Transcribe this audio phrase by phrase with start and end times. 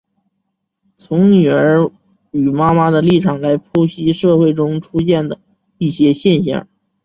[0.97, 1.91] 从女儿
[2.31, 5.37] 与妈妈的立场来剖析社会中出现的
[5.77, 6.67] 一些现象。